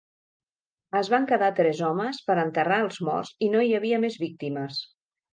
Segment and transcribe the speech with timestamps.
[0.99, 4.81] Es van quedar tres homes per enterrar els morts i no hi havia més víctimes.